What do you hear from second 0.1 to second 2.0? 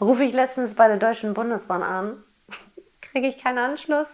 ich letztens bei der Deutschen Bundesbahn